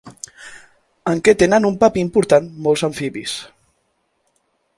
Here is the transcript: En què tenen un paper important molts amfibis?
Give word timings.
En 1.11 1.21
què 1.27 1.35
tenen 1.43 1.67
un 1.71 1.77
paper 1.83 2.03
important 2.05 2.49
molts 2.69 2.87
amfibis? 2.89 3.37